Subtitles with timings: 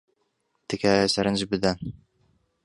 [0.67, 1.77] تکایە سەرنج بدەن.